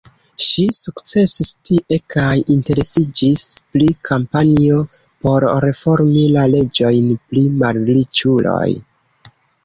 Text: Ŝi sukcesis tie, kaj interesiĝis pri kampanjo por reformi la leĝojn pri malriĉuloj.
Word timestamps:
Ŝi 0.43 0.63
sukcesis 0.75 1.47
tie, 1.67 1.97
kaj 2.13 2.31
interesiĝis 2.53 3.43
pri 3.75 3.89
kampanjo 4.09 4.79
por 5.27 5.45
reformi 5.65 6.23
la 6.37 6.47
leĝojn 6.55 7.11
pri 7.27 7.45
malriĉuloj. 7.65 8.65